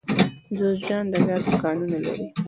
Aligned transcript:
جوزجان 0.57 1.03
د 1.11 1.13
ګازو 1.27 1.53
کانونه 1.63 1.97
لري 2.05 2.25